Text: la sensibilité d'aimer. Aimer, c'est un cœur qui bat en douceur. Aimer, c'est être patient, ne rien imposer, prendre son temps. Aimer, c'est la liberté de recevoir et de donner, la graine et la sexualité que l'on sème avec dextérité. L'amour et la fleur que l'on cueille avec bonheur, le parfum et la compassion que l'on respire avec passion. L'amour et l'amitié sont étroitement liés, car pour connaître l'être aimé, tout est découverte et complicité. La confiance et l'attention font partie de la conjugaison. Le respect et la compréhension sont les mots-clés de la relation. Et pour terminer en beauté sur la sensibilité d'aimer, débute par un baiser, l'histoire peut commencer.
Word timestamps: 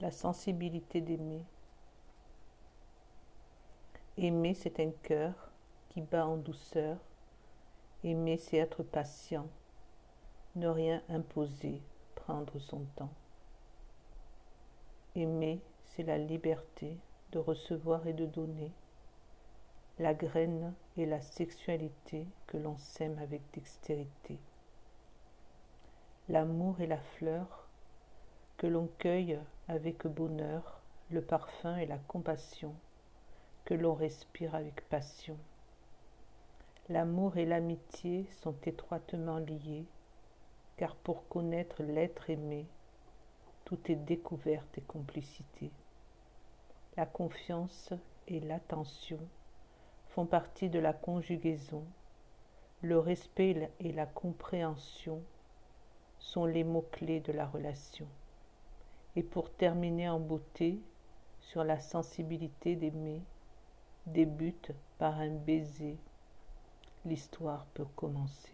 la 0.00 0.10
sensibilité 0.10 1.00
d'aimer. 1.00 1.44
Aimer, 4.16 4.54
c'est 4.54 4.80
un 4.80 4.90
cœur 5.02 5.34
qui 5.90 6.00
bat 6.00 6.26
en 6.26 6.36
douceur. 6.36 6.96
Aimer, 8.02 8.38
c'est 8.38 8.56
être 8.56 8.82
patient, 8.82 9.46
ne 10.56 10.68
rien 10.68 11.02
imposer, 11.10 11.82
prendre 12.14 12.58
son 12.58 12.80
temps. 12.96 13.12
Aimer, 15.14 15.60
c'est 15.84 16.04
la 16.04 16.16
liberté 16.16 16.96
de 17.32 17.38
recevoir 17.38 18.06
et 18.06 18.14
de 18.14 18.24
donner, 18.24 18.72
la 19.98 20.14
graine 20.14 20.72
et 20.96 21.04
la 21.04 21.20
sexualité 21.20 22.26
que 22.46 22.56
l'on 22.56 22.78
sème 22.78 23.18
avec 23.18 23.42
dextérité. 23.52 24.38
L'amour 26.28 26.80
et 26.80 26.86
la 26.86 27.00
fleur 27.00 27.59
que 28.60 28.66
l'on 28.66 28.90
cueille 28.98 29.38
avec 29.68 30.06
bonheur, 30.06 30.82
le 31.10 31.22
parfum 31.22 31.78
et 31.78 31.86
la 31.86 31.96
compassion 31.96 32.74
que 33.64 33.72
l'on 33.72 33.94
respire 33.94 34.54
avec 34.54 34.86
passion. 34.90 35.38
L'amour 36.90 37.38
et 37.38 37.46
l'amitié 37.46 38.26
sont 38.42 38.54
étroitement 38.66 39.38
liés, 39.38 39.86
car 40.76 40.94
pour 40.94 41.26
connaître 41.28 41.82
l'être 41.82 42.28
aimé, 42.28 42.66
tout 43.64 43.78
est 43.90 43.96
découverte 43.96 44.76
et 44.76 44.82
complicité. 44.82 45.70
La 46.98 47.06
confiance 47.06 47.94
et 48.28 48.40
l'attention 48.40 49.20
font 50.08 50.26
partie 50.26 50.68
de 50.68 50.80
la 50.80 50.92
conjugaison. 50.92 51.86
Le 52.82 52.98
respect 52.98 53.70
et 53.80 53.92
la 53.92 54.04
compréhension 54.04 55.22
sont 56.18 56.44
les 56.44 56.64
mots-clés 56.64 57.20
de 57.20 57.32
la 57.32 57.46
relation. 57.46 58.06
Et 59.16 59.22
pour 59.22 59.52
terminer 59.52 60.08
en 60.08 60.20
beauté 60.20 60.80
sur 61.40 61.64
la 61.64 61.80
sensibilité 61.80 62.76
d'aimer, 62.76 63.22
débute 64.06 64.72
par 64.98 65.18
un 65.18 65.30
baiser, 65.30 65.98
l'histoire 67.04 67.66
peut 67.74 67.86
commencer. 67.96 68.52